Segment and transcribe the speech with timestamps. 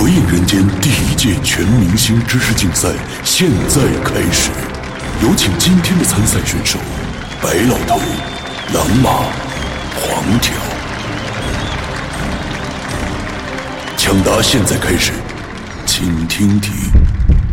[0.00, 2.88] 鬼影人间第一届全明星知识竞赛
[3.24, 4.48] 现在开始，
[5.20, 6.78] 有请今天的参赛选手：
[7.42, 8.00] 白老头、
[8.72, 9.10] 狼马、
[10.00, 10.54] 黄条。
[13.96, 15.10] 抢答现在开始，
[15.84, 16.70] 请听题：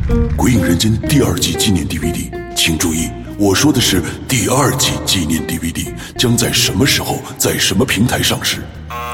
[0.36, 3.09] 《鬼影人间》第二季纪念 DVD，请注意，
[3.39, 8.57] 我说的是第二季纪念 DVD 将在什么时候在什么平台上市？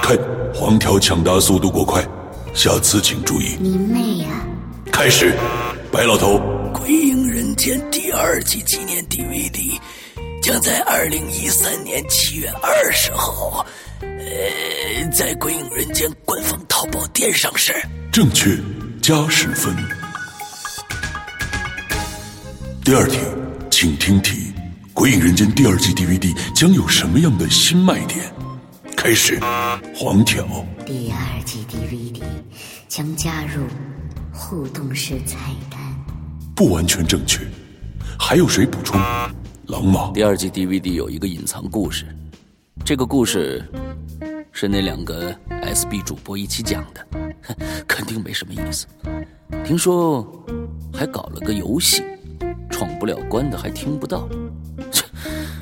[0.04, 0.18] 看
[0.54, 2.06] 黄条抢答速度过快，
[2.54, 3.56] 下次请注意。
[3.60, 4.28] 你妹呀！
[4.92, 5.34] 开始，
[5.92, 6.38] 白老头，
[6.74, 9.80] 《鬼影人间》第二季纪念 DVD
[10.42, 13.66] 将在二零一三年七月二十号，
[14.02, 17.74] 呃，在《鬼影人间》官方淘宝店上市。
[18.12, 18.58] 正确，
[19.02, 19.74] 加十分。
[22.84, 23.18] 第二题，
[23.72, 24.32] 请听题：
[24.94, 28.20] 《鬼影人间》第二季 DVD 将有什么样的新卖点？
[28.98, 29.40] 开始，
[29.96, 30.46] 黄条，
[30.86, 31.71] 第二季 DVD
[32.92, 33.64] 将加入
[34.34, 35.38] 互动式菜
[35.70, 35.80] 单。
[36.54, 37.40] 不完全正确，
[38.20, 39.00] 还有谁补充？
[39.68, 42.06] 狼马，第二季 DVD 有一个隐藏故事，
[42.84, 43.66] 这个故事
[44.52, 47.08] 是那两个 SB 主播一起讲的，
[47.44, 47.56] 哼
[47.88, 48.86] 肯定没什么意思。
[49.64, 50.30] 听说
[50.92, 52.04] 还搞了个游戏，
[52.70, 54.28] 闯不了关的还听不到。
[54.92, 55.06] 切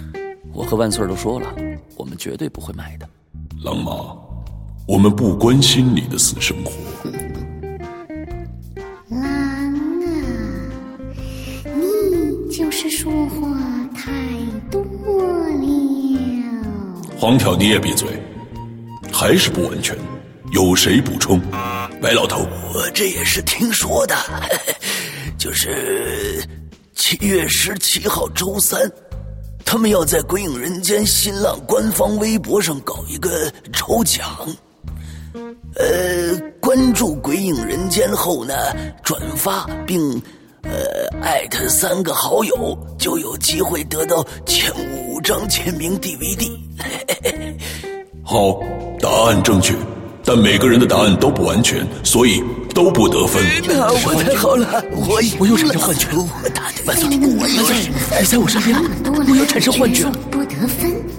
[0.51, 1.53] 我和万岁儿都说了，
[1.95, 3.07] 我们绝对不会买的。
[3.63, 4.17] 狼马，
[4.89, 6.71] 我们不关心你的私生活。
[9.11, 10.01] 狼啊，
[11.63, 13.55] 你就是说话
[13.95, 14.11] 太
[14.71, 15.63] 多了。
[17.19, 18.07] 黄条，你也闭嘴，
[19.13, 19.95] 还是不完全。
[20.53, 21.39] 有谁补充？
[22.01, 24.15] 白老头，我这也是听说的，
[25.37, 26.43] 就是
[26.95, 28.91] 七月十七号周三，
[29.63, 34.27] 他们要在《鬼影人间》新浪官方微博上搞一个抽奖。
[35.75, 38.53] 呃，关注《鬼影人间》后呢，
[39.03, 39.99] 转发并
[40.63, 40.71] 呃
[41.21, 46.49] 艾特三个好友，就有机会得到前五张签名 DVD。
[48.23, 48.59] 好，
[48.99, 49.73] 答案正确，
[50.23, 52.43] 但每个人的答案都不完全，所以
[52.73, 53.43] 都不得分。
[53.67, 57.75] 那，我太好了，我我又产生幻觉我打的万岁，万岁，
[58.19, 60.05] 你在我身边，我又产生幻觉。
[60.31, 61.18] 不得分。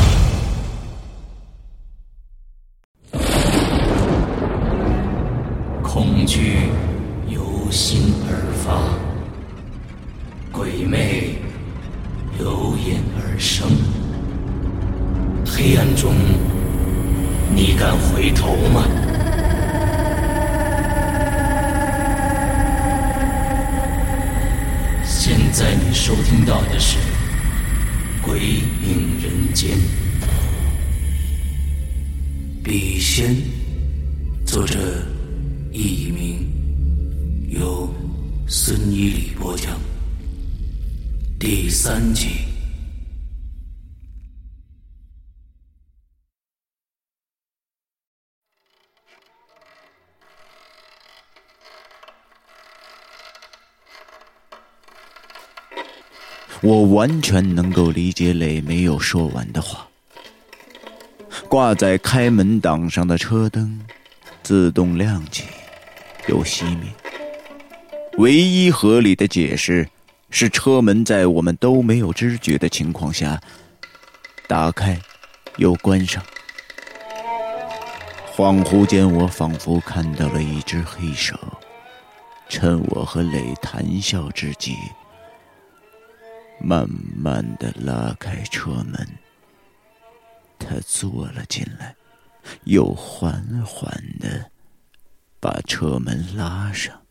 [6.33, 6.53] 惧
[7.27, 8.31] 由心而
[8.63, 8.87] 发，
[10.49, 11.35] 鬼魅
[12.39, 13.67] 由眼而生。
[15.45, 16.13] 黑暗中，
[17.53, 18.87] 你敢回头吗？
[25.03, 26.97] 现在你收听到的是
[28.21, 29.71] 《鬼影人间》，
[32.63, 33.35] 笔仙，
[34.45, 34.79] 作者
[35.73, 37.89] 一名，由
[38.45, 39.79] 孙一礼播讲，
[41.39, 42.27] 第三集。
[56.61, 59.87] 我完全能够理解磊没有说完的话。
[61.47, 63.81] 挂在开门档上的车灯
[64.43, 65.45] 自动亮起，
[66.27, 66.89] 又熄灭。
[68.17, 69.87] 唯一合理的解释
[70.29, 73.41] 是车门在我们都没有知觉的情况下
[74.47, 74.99] 打开
[75.57, 76.23] 又关上。
[78.35, 81.35] 恍惚间，我仿佛看到了一只黑手，
[82.49, 84.75] 趁我和磊谈笑之际。
[86.59, 89.07] 慢慢的拉开车门，
[90.59, 91.95] 他坐了进来，
[92.65, 94.50] 又缓缓的
[95.41, 97.01] 把车门拉上。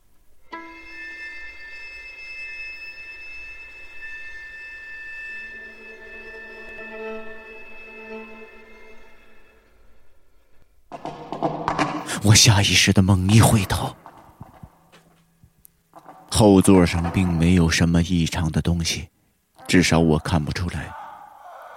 [12.23, 13.97] 我下意识的猛一回头，
[16.31, 19.09] 后座上并没有什么异常的东西，
[19.67, 20.95] 至少我看不出来。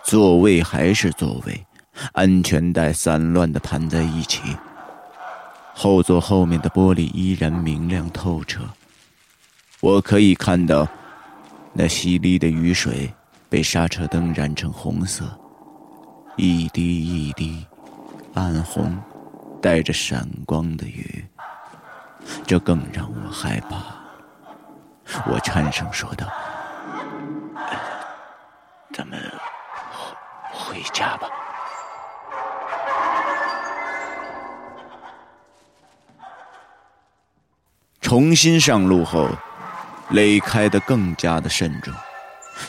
[0.03, 1.65] 座位还是座位，
[2.11, 4.55] 安全带散乱的盘在一起。
[5.73, 8.61] 后座后面的玻璃依然明亮透彻，
[9.81, 10.87] 我可以看到
[11.73, 13.11] 那淅沥的雨水
[13.49, 15.25] 被刹车灯染成红色，
[16.37, 17.65] 一滴一滴，
[18.33, 18.97] 暗红。
[19.61, 21.25] 带着闪光的雨，
[22.45, 23.77] 这更让我害怕。
[25.25, 26.27] 我颤声说道
[28.93, 29.17] ：“咱们
[30.51, 31.29] 回家吧。”
[38.03, 39.27] 重新上路后，
[40.11, 41.91] 雷开得更加的慎重，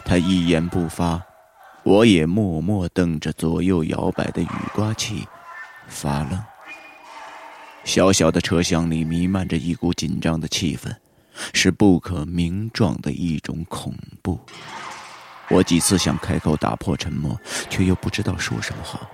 [0.05, 1.21] 他一言不发，
[1.83, 5.27] 我也默默瞪着左右摇摆的雨刮器，
[5.89, 6.43] 发愣。
[7.83, 10.95] 小小的车厢里弥漫着一股紧张的气氛，
[11.53, 13.93] 是不可名状的一种恐
[14.23, 14.41] 怖。
[15.49, 17.39] 我几次想开口打破沉默，
[17.69, 19.11] 却又不知道说什么好。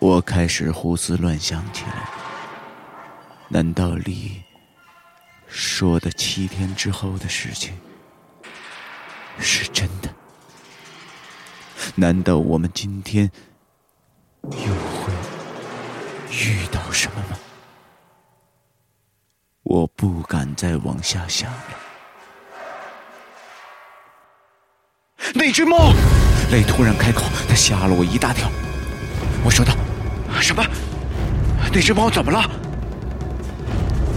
[0.00, 2.17] 我开始胡思乱想起来。
[3.50, 4.42] 难道你
[5.46, 7.74] 说的七天之后的事情
[9.38, 10.14] 是真的？
[11.94, 13.30] 难道我们今天
[14.44, 15.12] 又会？
[16.30, 17.38] 遇到什么吗？
[19.62, 21.64] 我不敢再往下想了。
[25.34, 25.94] 那只猫，
[26.50, 28.50] 雷突然开口，他吓了我一大跳。
[29.42, 29.72] 我说道
[30.38, 30.62] ：“什么？
[31.72, 32.48] 那只猫怎么了？”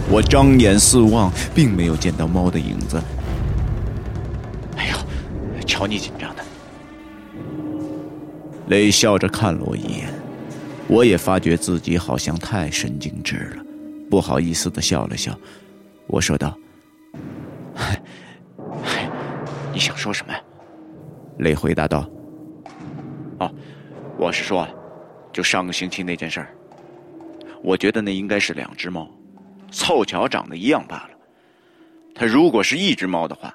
[0.10, 3.02] 我张眼四望，并没有见到猫的影子。
[4.78, 4.96] 哎呦，
[5.66, 6.44] 瞧你紧张的！
[8.68, 10.10] 雷笑着看了我一眼。
[10.88, 13.64] 我也发觉自己好像太神经质了，
[14.10, 15.34] 不好意思的笑了笑。
[16.08, 16.58] 我说道
[19.72, 20.40] ：“你想说什么呀？”
[21.40, 22.10] 雷回答道
[23.40, 23.50] ：“哦，
[24.18, 24.68] 我是说，
[25.32, 26.54] 就上个星期那件事儿。
[27.64, 29.10] 我觉得那应该是两只猫，
[29.72, 31.10] 凑巧长得一样罢了。
[32.14, 33.54] 它如果是一只猫的话，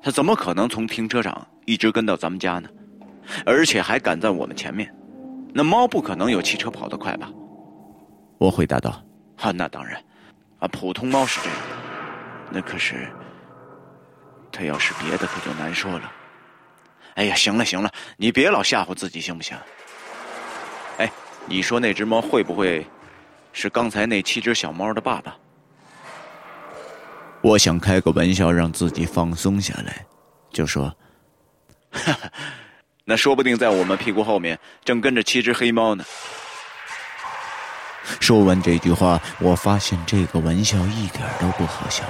[0.00, 2.68] 它怎么可能从停车场一直跟到咱们家呢？
[3.44, 4.90] 而且还赶在我们前面。”
[5.52, 7.30] 那猫不可能有汽车跑得快吧？
[8.38, 9.02] 我回答道
[9.40, 10.02] ：“啊，那当然，
[10.58, 11.58] 啊，普通猫是这样。
[12.50, 13.10] 那可是，
[14.52, 16.12] 它要是别的可就难说了。
[17.14, 19.56] 哎呀，行了行了，你别老吓唬自己行不行？
[20.98, 21.10] 哎，
[21.46, 22.86] 你说那只猫会不会
[23.52, 25.34] 是刚才那七只小猫的爸爸？
[27.46, 30.04] 我想开个玩笑让自己放松下来，
[30.50, 30.92] 就说：
[31.92, 32.28] 哈哈。”
[33.08, 36.04] 那说不定在我们屁股后面正跟着七只黑猫呢。
[38.18, 42.02] 说完这句话，我发现这个玩笑一点都不好笑，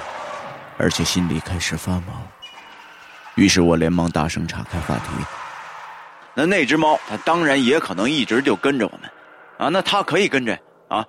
[0.79, 2.27] 而且心里开始发毛。
[3.35, 5.11] 于是我连忙大声岔开话题
[6.33, 9.11] ：“那那只猫，它当然也可能一直就跟着我们，
[9.59, 11.07] 啊，那它可以跟着啊，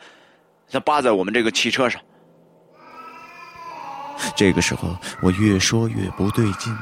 [0.69, 2.01] 它扒在我们这个汽车上。”
[4.35, 6.75] 这个时候，我越说越不对劲。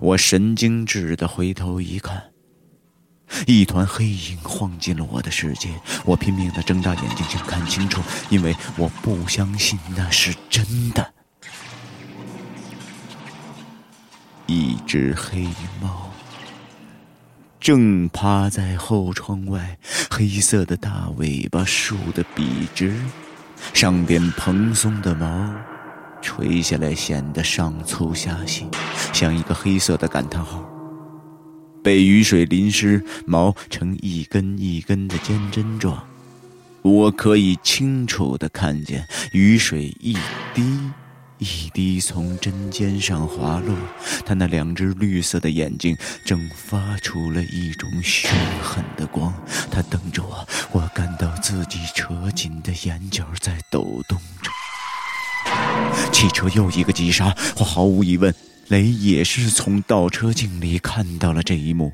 [0.00, 2.30] 我神经质的回头一看，
[3.46, 5.68] 一团黑影晃进了我的世界。
[6.04, 8.00] 我拼命的睁大眼睛想看清楚，
[8.30, 11.12] 因为我不相信那是真的。
[14.46, 15.46] 一只黑
[15.80, 16.10] 猫
[17.60, 19.76] 正趴在后窗外，
[20.10, 22.96] 黑色的大尾巴竖得笔直，
[23.74, 25.52] 上边蓬松的毛。
[26.26, 28.66] 垂下来，显得上粗下细，
[29.12, 30.60] 像一个黑色的感叹号。
[31.84, 36.04] 被雨水淋湿，毛呈一根一根的尖针状。
[36.82, 40.16] 我可以清楚的看见雨水一
[40.52, 40.90] 滴
[41.38, 43.76] 一滴从针尖上滑落。
[44.24, 48.28] 他那两只绿色的眼睛正发出了一种凶
[48.60, 49.32] 狠的光。
[49.70, 54.50] 他瞪着我，我感到自己扯紧的眼角在抖动着。
[56.12, 58.34] 汽车又一个急刹，我毫无疑问，
[58.68, 61.92] 雷也是从倒车镜里看到了这一幕。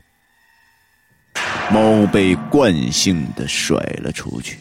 [1.71, 4.59] 猫被惯性的甩了出去，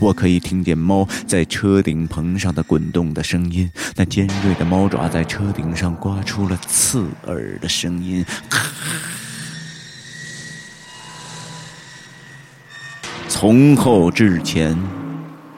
[0.00, 8.24] 我可以听见猫在车顶棚上的滚动的声音，那尖锐的猫爪在车顶上刮出了刺耳的声音。
[13.28, 14.76] 从后至前，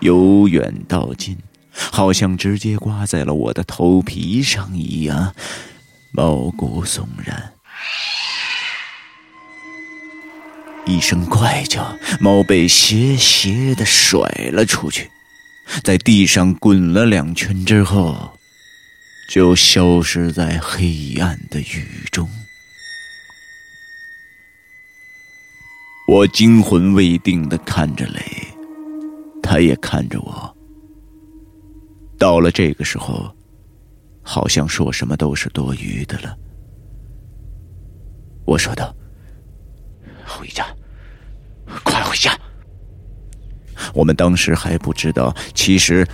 [0.00, 1.36] 由远到近，
[1.72, 5.34] 好像直接刮在了我的头皮上一样，
[6.10, 7.52] 毛骨悚然。
[10.84, 14.18] 一声怪叫，猫被斜斜的甩
[14.52, 15.10] 了出去，
[15.84, 18.36] 在地上滚了两圈之后，
[19.28, 22.28] 就消失在黑暗的雨中。
[26.08, 28.20] 我惊魂未定的看着雷，
[29.40, 30.51] 他也看着我。
[32.22, 33.28] 到了这个时候，
[34.22, 36.38] 好像说什么都是多余的了。
[38.44, 38.94] 我说道。
[40.24, 40.64] 回家，
[41.82, 42.30] 快回家！
[43.92, 46.06] 我们当时还不知道，其实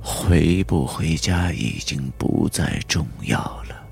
[0.00, 3.86] 回不回家已经不再重要了。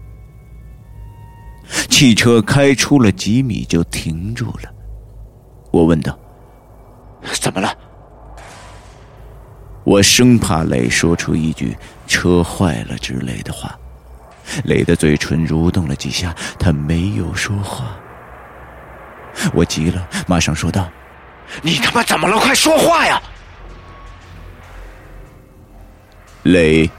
[1.88, 4.74] 汽车开出了几米就停住了，
[5.70, 6.18] 我问道
[7.40, 7.72] ：“怎么了？”
[9.88, 11.74] 我生怕磊说出一句
[12.06, 13.74] “车坏了”之类的话，
[14.64, 17.96] 磊的嘴唇蠕动了几下，他没有说话。
[19.54, 20.90] 我急了，马上说道
[21.64, 22.38] ：“你他妈怎么了？
[22.38, 23.18] 快说话呀！”
[26.44, 26.90] 磊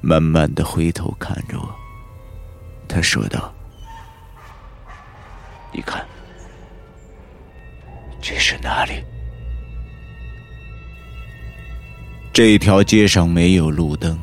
[0.00, 1.74] 慢慢的回头看着我，
[2.86, 3.52] 他说道
[5.74, 6.06] ：“你看，
[8.22, 9.04] 这是哪里？
[12.34, 14.18] 这条街上没有路灯，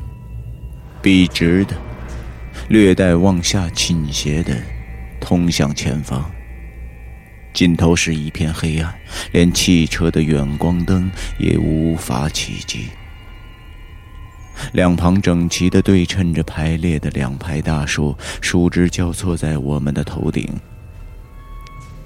[1.00, 1.74] 笔直的，
[2.68, 4.54] 略带往下倾斜的，
[5.18, 6.30] 通向前方。”
[7.54, 8.94] 尽头是一片黑暗，
[9.32, 12.90] 连汽车的远光灯也无法企及。
[14.74, 20.46] 两旁整齐的对称着排列的两排大树，树枝交错在我们的头顶。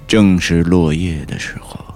[0.07, 1.86] 正是落叶的时候，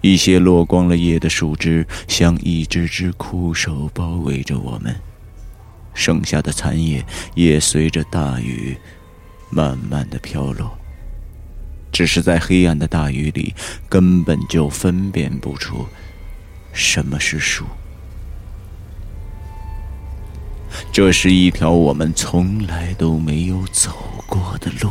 [0.00, 4.94] 一些落光了叶的树枝像一只只枯手包围着我们，
[5.94, 8.76] 剩下的残叶也随着大雨
[9.50, 10.76] 慢慢的飘落。
[11.92, 13.54] 只是在黑暗的大雨里，
[13.88, 15.86] 根本就分辨不出
[16.72, 17.64] 什么是树。
[20.92, 24.90] 这是一条我们从来都没有走过的路，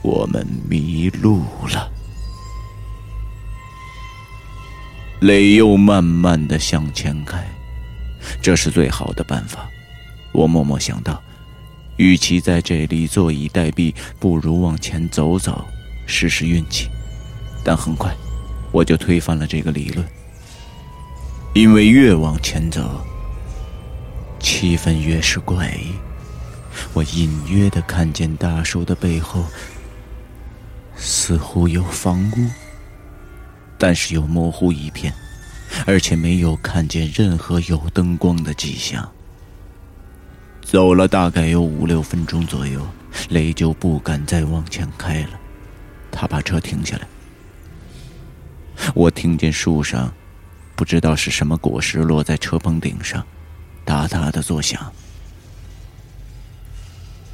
[0.00, 1.90] 我们迷路了。
[5.24, 7.42] 雷又慢慢的向前开，
[8.42, 9.66] 这是最好的办法。
[10.32, 11.22] 我默默想到。
[11.96, 15.64] 与其在这里坐以待毙，不如往前走走，
[16.06, 16.90] 试试运气。
[17.64, 18.14] 但很快，
[18.70, 20.06] 我就推翻了这个理论，
[21.54, 23.02] 因为越往前走，
[24.38, 25.94] 气氛越是怪异。
[26.92, 29.46] 我隐约的看见大树的背后，
[30.96, 32.50] 似乎有房屋，
[33.78, 35.12] 但是又模糊一片，
[35.86, 39.10] 而且没有看见任何有灯光的迹象。
[40.62, 42.86] 走了大概有五六分钟左右，
[43.28, 45.40] 雷就不敢再往前开了。
[46.10, 47.06] 他把车停下来。
[48.94, 50.12] 我听见树上
[50.74, 53.24] 不知道是什么果实落在车棚顶上，
[53.84, 54.90] 哒哒的作响。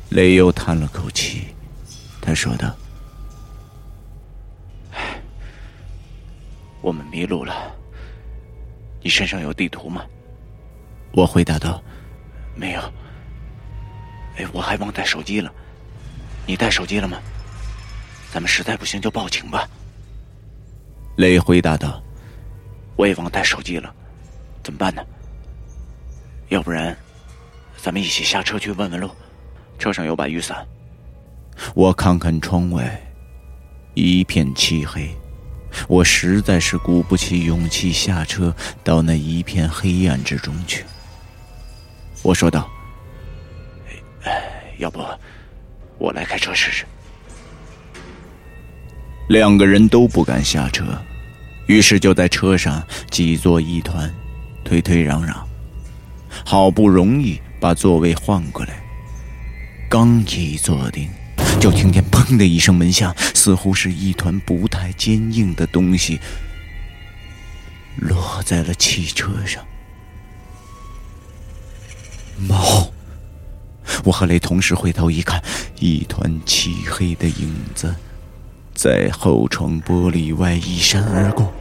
[0.09, 1.49] 雷又叹了口气，
[2.20, 2.75] 他说道
[6.81, 7.75] ：“我们迷路了。
[9.03, 10.05] 你身上有地图吗？”
[11.13, 11.83] 我回答道
[12.55, 12.81] ：“没有。”
[14.39, 15.53] 哎，我还忘带手机了，
[16.47, 17.19] 你带手机了吗？
[18.33, 19.69] 咱们实在不行就报警吧。
[21.17, 22.01] 雷回答道
[22.97, 23.93] ：“我也忘带手机了，
[24.63, 25.03] 怎么办呢？
[26.49, 26.97] 要不然，
[27.77, 29.11] 咱们一起下车去问问路，
[29.79, 30.65] 车上有把雨伞。”
[31.75, 32.99] 我看看窗外，
[33.95, 35.15] 一片漆黑，
[35.89, 40.85] 我实在是鼓不起勇气下车到那一片黑暗之中去。
[42.23, 42.69] 我说道。
[44.79, 45.05] 要不，
[45.99, 46.87] 我来开车试试。
[49.29, 50.85] 两个人都不敢下车，
[51.67, 54.11] 于是就在车上挤作一团，
[54.65, 55.35] 推推攘攘，
[56.47, 58.83] 好不容易把座位换过来。
[59.89, 61.11] 刚一坐定，
[61.61, 66.19] 就听见“砰”的一声门响，似乎是一团不太坚硬的东西
[67.97, 69.62] 落在了汽车上。
[72.38, 72.90] 猫。
[74.05, 75.43] 我和雷同时回头一看，
[75.79, 77.95] 一团漆黑的影子
[78.73, 81.52] 在后窗玻璃外一闪而过。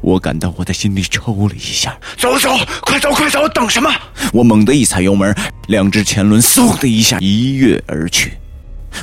[0.00, 2.50] 我感到我的心里抽了一下，走走，
[2.82, 3.90] 快走快走，等什么？
[4.32, 5.34] 我猛地一踩油门，
[5.66, 8.34] 两只前轮嗖的一下一跃而去。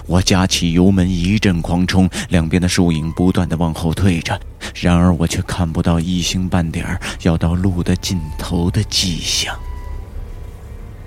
[0.06, 4.40] 我加起油门，一阵狂冲，两边的树影不断的往后退着，
[4.76, 9.58] 然而我却看不到一星半点儿要到路的尽头的迹象。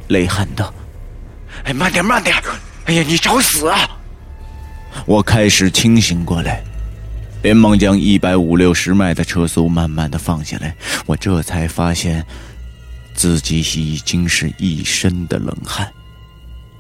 [0.09, 0.73] 雷喊道
[1.65, 2.35] ：“哎，慢点，慢点！
[2.87, 3.99] 哎呀，你找死啊！”
[5.05, 6.63] 我开始清醒过来，
[7.43, 10.75] 连忙将一百五六十迈的车速慢慢的放下来。
[11.05, 12.25] 我这才发现，
[13.15, 15.87] 自己已经是一身的冷汗。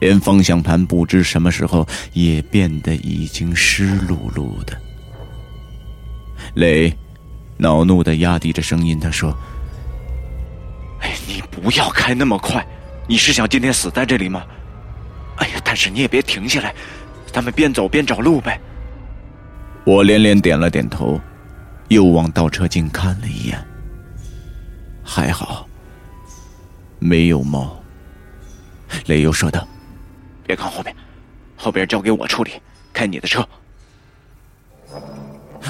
[0.00, 4.80] 连方向盘不知什么时候也变得已经湿漉漉的。
[6.54, 6.96] 雷
[7.56, 9.36] 恼怒的压低着声音，他说
[11.02, 12.64] ：“哎，你不要开那么快，
[13.08, 14.44] 你是想今天死在这里吗？
[15.36, 16.74] 哎呀，但是你也别停下来，
[17.32, 18.60] 咱们边走边找路呗。”
[19.84, 21.20] 我连连点了点头，
[21.88, 23.58] 又往倒车镜看了一眼，
[25.02, 25.66] 还好
[26.98, 27.74] 没有猫。
[29.06, 29.66] 雷又说道。
[30.48, 30.96] 别看后面，
[31.58, 32.52] 后边交给我处理，
[32.90, 33.46] 开你的车。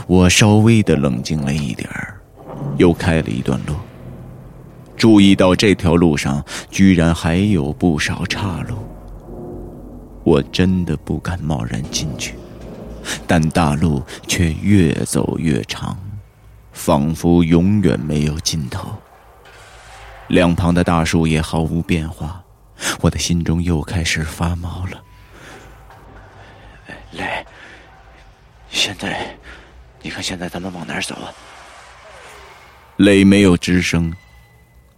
[0.07, 1.91] 我稍微的冷静了一点，
[2.77, 3.75] 又开了一段路，
[4.97, 8.77] 注意到这条路上居然还有不少岔路。
[10.23, 12.37] 我真的不敢贸然进去，
[13.27, 15.99] 但大路却越走越长，
[16.73, 18.89] 仿佛永远没有尽头。
[20.29, 22.41] 两旁的大树也毫无变化。
[23.01, 25.03] 我的心中又开始发毛了。
[27.13, 27.47] 雷，
[28.71, 29.37] 现在，
[30.03, 31.33] 你看现在咱们往哪儿走啊？
[32.97, 34.13] 雷没有吱声，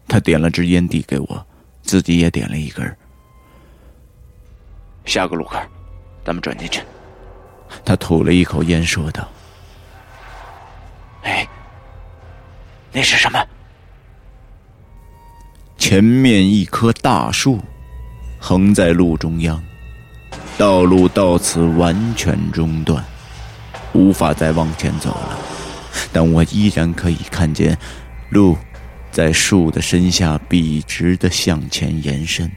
[0.08, 1.46] 他点了支烟递给我，
[1.82, 2.96] 自己也点了一根。
[5.04, 5.58] 下个路口，
[6.24, 6.82] 咱们转进去。
[7.84, 9.28] 他吐了一口烟，说道
[11.22, 11.46] ：“哎，
[12.92, 13.38] 那是什么？”
[15.80, 17.58] 前面一棵大树，
[18.38, 19.60] 横在路中央，
[20.58, 23.02] 道路到此完全中断，
[23.94, 25.38] 无法再往前走了。
[26.12, 27.76] 但我依然可以看见，
[28.28, 28.56] 路
[29.10, 32.48] 在树的身下笔直的向前延伸，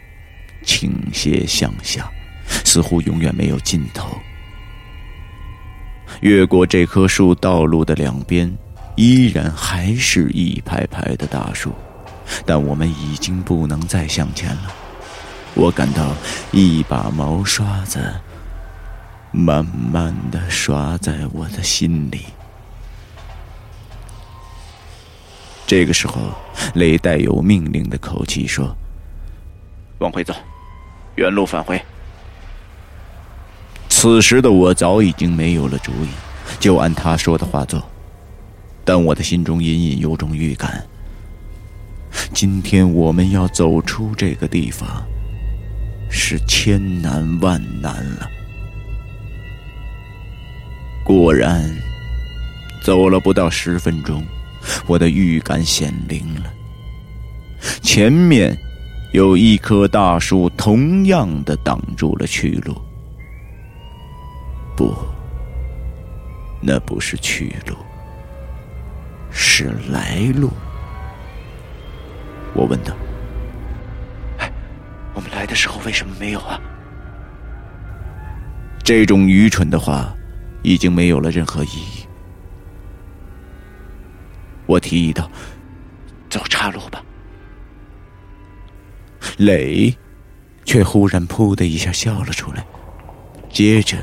[0.63, 2.11] 倾斜向下，
[2.65, 4.15] 似乎永远没有尽头。
[6.19, 8.53] 越过这棵树，道路的两边
[8.97, 11.73] 依然还是一排排的大树。
[12.45, 14.73] 但我们已经不能再向前了。
[15.55, 16.15] 我感到
[16.51, 17.99] 一把毛刷子
[19.31, 22.25] 慢慢的刷在我的心里。
[25.65, 26.33] 这个时候，
[26.75, 28.75] 雷带有命令的口气说
[29.99, 30.33] ：“往回走，
[31.15, 31.81] 原路返回。”
[33.89, 36.09] 此时的我早已经没有了主意，
[36.59, 37.81] 就按他说的话做。
[38.83, 40.85] 但我的心中隐隐有种预感。
[42.33, 45.05] 今天我们要走出这个地方，
[46.09, 48.27] 是千难万难了。
[51.03, 51.63] 果然，
[52.83, 54.23] 走了不到十分钟，
[54.87, 56.53] 我的预感显灵了。
[57.81, 58.57] 前面
[59.11, 62.73] 有一棵大树，同样的挡住了去路。
[64.75, 64.95] 不，
[66.61, 67.75] 那不是去路，
[69.29, 70.49] 是来路。
[72.53, 72.93] 我问他
[74.39, 74.51] ：“哎，
[75.13, 76.59] 我们来的时候为什么没有啊？”
[78.83, 80.13] 这种愚蠢的话
[80.61, 82.05] 已经没有了任何意义。
[84.65, 85.29] 我提议道
[86.29, 87.03] ：“走岔路吧。”
[89.37, 89.95] 磊
[90.63, 92.65] 却忽然“噗”的一下笑了出来，
[93.49, 93.97] 接着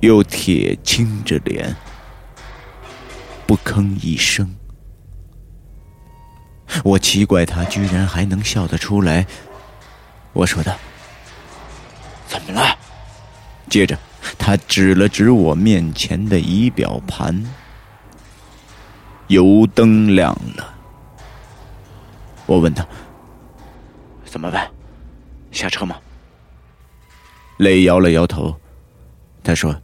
[0.00, 1.74] 又铁青着脸，
[3.46, 4.48] 不吭一声。
[6.84, 9.26] 我奇怪他居然还能笑得出来。
[10.32, 10.76] 我说道
[12.28, 12.78] ：“怎么了？”
[13.68, 13.98] 接着
[14.38, 17.44] 他指了指我面前的仪表盘，
[19.26, 20.74] 油灯亮了。
[22.46, 22.86] 我问他
[24.24, 24.70] ：“怎么办？
[25.50, 25.96] 下车吗？”
[27.58, 28.54] 雷摇了摇头，
[29.42, 29.74] 他说：“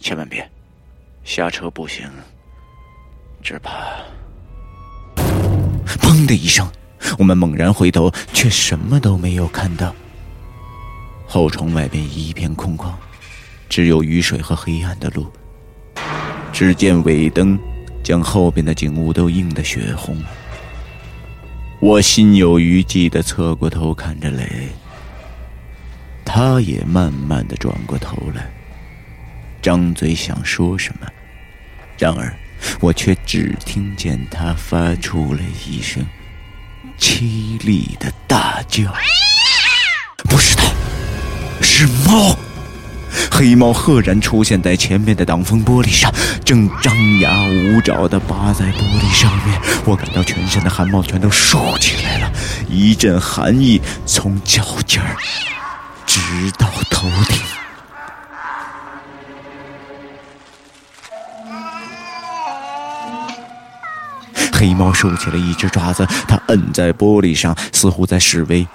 [0.00, 0.50] 千万别，
[1.22, 2.10] 下车不行，
[3.42, 3.70] 只怕……”
[5.96, 6.70] 砰的一声，
[7.18, 9.94] 我们猛然回头，却什么都没有看到。
[11.26, 12.92] 后窗外边一片空旷，
[13.68, 15.26] 只有雨水和黑暗的路。
[16.52, 17.58] 只见尾灯
[18.02, 20.16] 将后边的景物都映得血红。
[21.80, 24.68] 我心有余悸的侧过头看着雷，
[26.24, 28.50] 他也慢慢的转过头来，
[29.62, 31.06] 张嘴想说什么，
[31.96, 32.34] 然而。
[32.80, 36.04] 我却只听见他发出了一声
[36.98, 38.84] 凄厉的大叫。
[40.24, 40.62] 不是他，
[41.62, 42.36] 是猫。
[43.30, 46.12] 黑猫赫然出现在前面的挡风玻璃上，
[46.44, 49.60] 正张牙舞爪地扒在玻璃上面。
[49.84, 52.32] 我感到全身的汗毛全都竖起来了，
[52.68, 55.16] 一阵寒意从脚尖儿
[56.04, 56.20] 直
[56.58, 57.38] 到头顶。
[64.58, 68.66] 黑猫竖起了一只爪子，它摁在玻璃上，似乎在示威。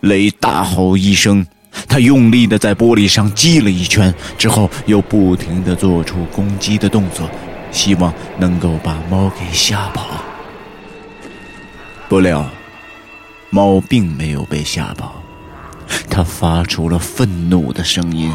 [0.00, 1.46] 雷大吼一声。
[1.86, 7.28] 他用力的在玻璃上击了一拳，之后又不停的做出攻击的动作，
[7.70, 10.24] 希望能够把猫给吓跑。
[12.08, 12.48] 不料，
[13.50, 15.22] 猫并没有被吓跑，
[16.08, 18.32] 它发出了愤怒的声音。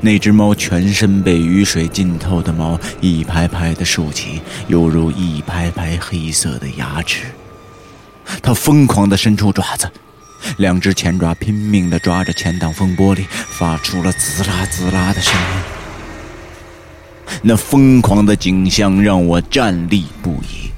[0.00, 7.24] 那只猫全身被雨水浸透的毛一排排的竖起，犹如一排排黑色的牙齿。
[8.42, 9.90] 它疯狂的伸出爪子。
[10.56, 15.48] 两只前爪拼命地抓着前挡风玻璃，发出了滋啦滋啦的声音。
[17.42, 20.70] 那疯狂的景象让我站立不已。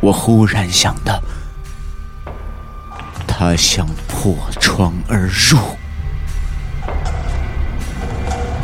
[0.00, 1.22] 我忽然想到，
[3.26, 5.58] 他想破窗而入。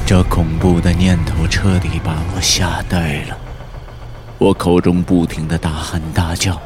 [0.07, 3.37] 这恐怖的念头彻底把我吓呆了。
[4.39, 6.63] 我口中不停的大喊大叫：“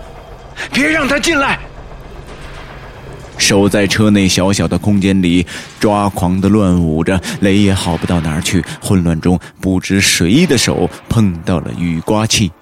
[0.74, 1.58] 别让他进来！”
[3.38, 5.46] 守在车内小小的空间里
[5.78, 8.62] 抓狂的乱舞着，雷也好不到哪儿去。
[8.82, 12.52] 混乱中，不知谁的手碰到了雨刮器，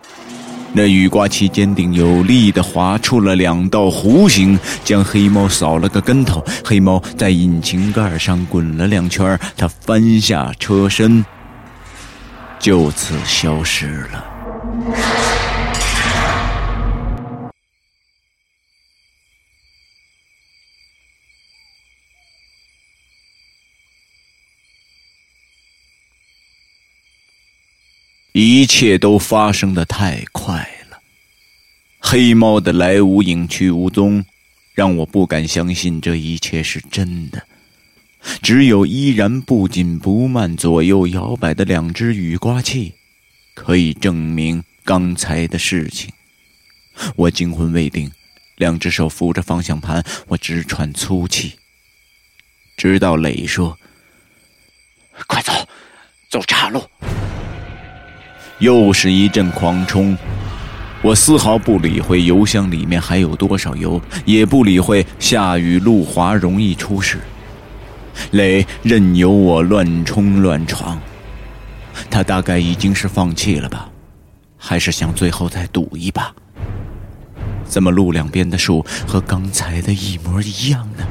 [0.72, 6.44] 那雨刮器坚定有力地划出了两道弧形，将黑猫扫了个跟头。
[6.64, 11.24] 黑猫在引擎盖上滚了两圈，它翻下车身，
[12.60, 14.24] 就此消失了。
[28.40, 31.00] 一切都发生的太快了，
[31.98, 34.24] 黑猫的来无影去无踪，
[34.74, 37.44] 让我不敢相信这一切是真的。
[38.40, 42.94] 只有依然不紧不慢、左右摇摆的两只雨刮器，
[43.54, 46.08] 可以证明刚才的事情。
[47.16, 48.08] 我惊魂未定，
[48.54, 51.54] 两只手扶着方向盘，我直喘粗气。
[52.76, 53.76] 直到磊说
[55.26, 55.52] ：“快走，
[56.30, 56.80] 走岔路。”
[58.58, 60.16] 又是一阵狂冲，
[61.00, 67.20] 我丝毫不理会油箱里面还有多少油，也不理会下雨路滑容易出事。
[68.32, 71.00] 磊任由我乱冲乱闯，
[72.10, 73.88] 他大概已经是放弃了吧，
[74.56, 76.34] 还是想最后再赌一把？
[77.64, 81.06] 怎么路两边的树和刚才的一模一样呢？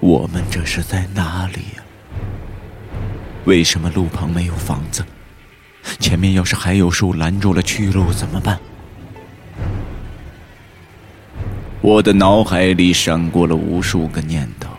[0.00, 1.82] 我们这是在哪里呀？
[3.44, 5.04] 为什么路旁没有房子？
[5.98, 8.58] 前面要是还有树拦住了去路怎么办？
[11.80, 14.70] 我的脑海里闪过了无数个念头，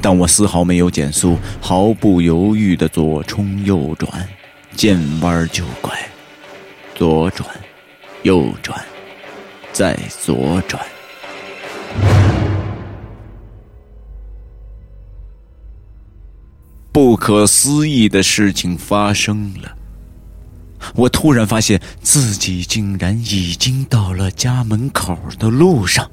[0.00, 4.28] 但我丝毫没有减速，毫不犹豫的左冲右转，
[4.76, 5.92] 见弯就拐，
[6.94, 7.48] 左转，
[8.22, 8.80] 右转，
[9.72, 10.80] 再左转。
[16.92, 19.76] 不可思议的事情发生了。
[20.94, 26.10] 我突然发现自己竟然已经到了家门口的路上。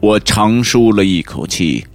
[0.00, 1.86] 我长舒了一口气，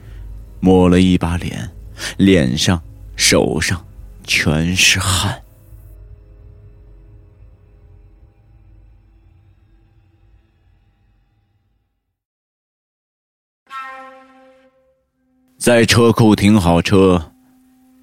[0.59, 1.71] 抹了一把脸，
[2.17, 2.81] 脸上、
[3.15, 3.83] 手上
[4.25, 5.41] 全是汗。
[15.57, 17.31] 在车库停好车，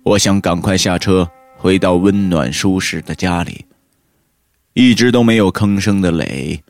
[0.03, 1.31] 我想赶快下车。
[1.63, 3.65] 回到温暖舒适的家里，
[4.73, 6.61] 一直都没有吭声的磊，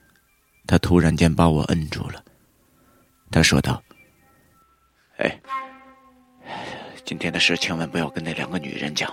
[0.66, 2.22] 他突然间把我摁住了。
[3.31, 3.83] 他说道
[5.16, 5.40] ：“哎，
[7.07, 9.11] 今天的事千万不要跟那两个女人讲。”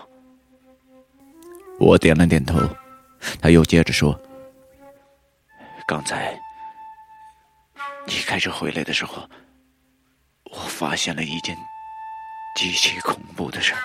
[1.79, 2.59] 我点了点头。
[3.41, 4.19] 他又接着说
[5.87, 6.37] ：“刚才
[8.05, 9.29] 你开车回来的时候，
[10.51, 11.55] 我发现了一件
[12.57, 13.79] 极其恐怖的事儿。”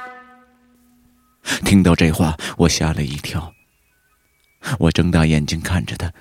[1.65, 3.53] 听到这话，我吓了一跳。
[4.79, 6.13] 我睁大眼睛看着他，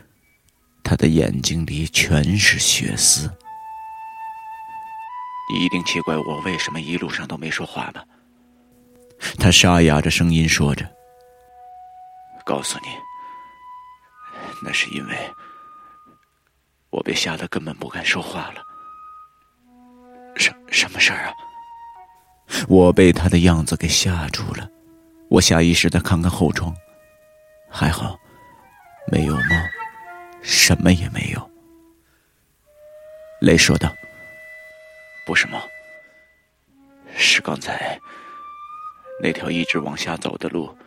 [0.83, 3.31] 他的眼睛里全是血丝。
[5.51, 8.03] 你一定奇怪我为什么一路上都没说话吧？
[9.39, 10.89] 他沙哑着声音说着
[12.45, 12.87] ：“告诉你，
[14.61, 15.15] 那是因为
[16.89, 18.61] 我被吓得根本不敢说话了。
[20.35, 21.33] 什什么事儿啊？
[22.67, 24.69] 我被他的样子给吓住了，
[25.33, 26.71] 我下意识的看看后窗，
[27.67, 28.15] 还好，
[29.11, 29.65] 没有猫，
[30.43, 31.51] 什么也没有。
[33.41, 33.91] 雷说道
[35.25, 35.59] ：“不是猫，
[37.15, 37.99] 是刚才
[39.19, 40.77] 那条一直往下走的路。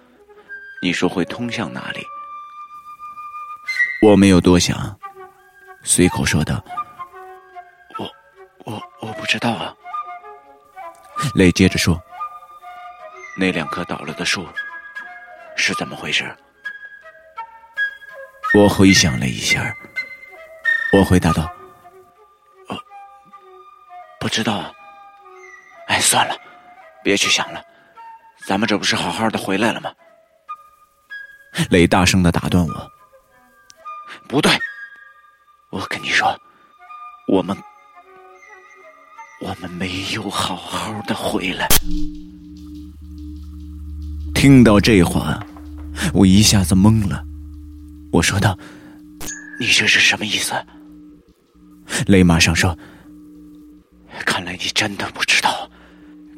[0.80, 1.98] 你说会通向哪里？”
[4.00, 4.96] 我没有多想，
[5.82, 6.64] 随口说道
[7.98, 8.08] ：“我
[8.64, 9.74] 我我不知道啊。”
[11.34, 12.00] 雷接着说
[13.36, 14.48] ：“那两棵倒了的树
[15.56, 16.34] 是怎么回事？”
[18.54, 19.74] 我回想了一下，
[20.92, 21.42] 我回答道
[22.68, 22.78] ：“哦，
[24.18, 24.74] 不知道。
[25.88, 26.34] 哎，算了，
[27.04, 27.62] 别去想了，
[28.46, 29.92] 咱们这不是好好的回来了吗？”
[31.70, 32.90] 雷大声的打断我
[34.28, 34.50] ：“不对，
[35.70, 36.34] 我跟你说，
[37.28, 37.56] 我们……”
[39.42, 41.68] 我们没有好好的回来。
[44.36, 45.44] 听到这话，
[46.12, 47.24] 我一下子懵了。
[48.12, 48.56] 我说道
[49.58, 50.52] ：“你这是什么意思？”
[52.06, 52.78] 雷马上说
[54.26, 55.68] ：“看来你真的不知道。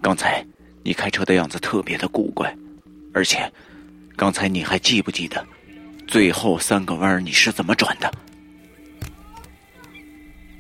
[0.01, 0.47] 刚才
[0.85, 2.57] 你开车的样子特别的古怪，
[3.13, 3.53] 而且
[4.17, 5.45] 刚才你还记不记得
[6.07, 8.09] 最后三个弯你是怎么转的？”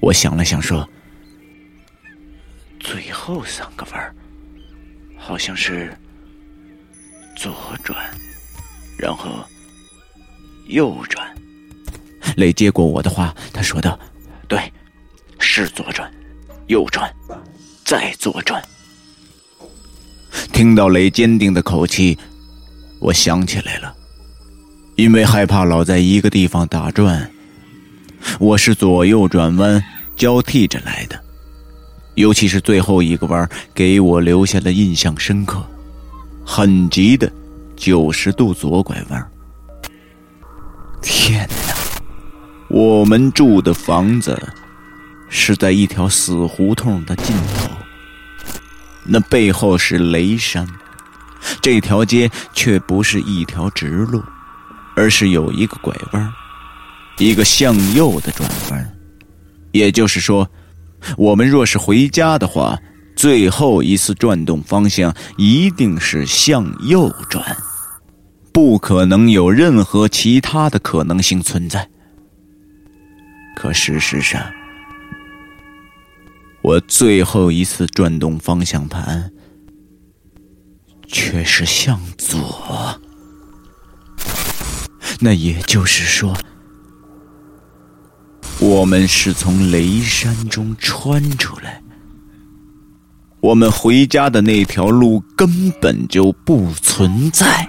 [0.02, 0.86] 我想了想说。
[2.80, 4.14] 最后三个弯儿，
[5.16, 5.92] 好像是
[7.38, 7.96] 左转，
[8.96, 9.30] 然后
[10.66, 11.24] 右转。
[12.36, 13.96] 雷接过我的话，他说道
[14.48, 14.60] ：“对，
[15.38, 16.12] 是左转，
[16.66, 17.08] 右转，
[17.84, 18.60] 再左转。”
[20.52, 22.18] 听到雷坚定的口气，
[22.98, 23.94] 我想起来了，
[24.96, 27.30] 因为害怕老在一个地方打转，
[28.40, 29.80] 我是左右转弯
[30.16, 31.16] 交替着来的。
[32.16, 35.64] 尤其是最后一个弯给我留下的印象深刻，
[36.50, 37.30] 很急的
[37.76, 39.30] 九十度左拐弯。
[41.02, 42.00] 天哪！
[42.70, 44.34] 我们住的房子
[45.28, 47.68] 是在一条死胡同的尽头，
[49.04, 50.66] 那背后是雷山，
[51.60, 54.22] 这条街却不是一条直路，
[54.96, 56.32] 而是有一个拐弯，
[57.18, 58.96] 一个向右的转弯，
[59.72, 60.48] 也就是说。
[61.16, 62.76] 我们若是回家的话，
[63.18, 67.56] 最后一次转动方向一定是向右转，
[68.52, 71.90] 不可能有任何其他的可能性存在。
[73.56, 74.40] 可事实上，
[76.62, 79.32] 我最后一次转动方向盘
[81.08, 83.00] 却是向左，
[85.18, 86.32] 那也就是说。
[88.60, 91.82] 我们是从雷山中穿出来，
[93.40, 97.68] 我们回家的那条路根本就不存在。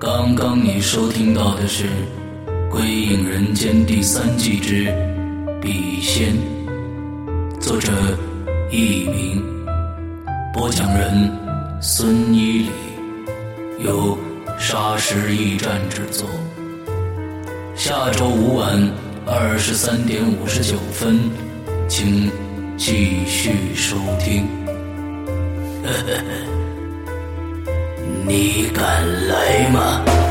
[0.00, 1.84] 刚刚你收听到的是
[2.72, 4.86] 《归隐人间》第三季之
[5.60, 6.32] 《笔仙》，
[7.60, 7.92] 作者
[8.70, 9.44] 佚名，
[10.54, 11.30] 播讲人
[11.82, 12.70] 孙一礼，
[13.84, 14.16] 由
[14.58, 16.26] 沙石驿站制作。
[17.76, 18.90] 下周五晚
[19.26, 21.20] 二十三点五十九分，
[21.90, 22.30] 请
[22.78, 24.48] 继续收听。
[25.84, 26.22] 呵呵呵。
[28.26, 30.21] 你敢来吗？